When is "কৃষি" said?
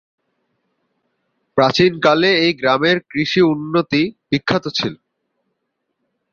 3.09-3.41